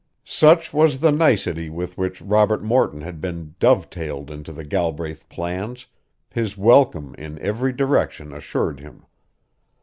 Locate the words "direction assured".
7.71-8.79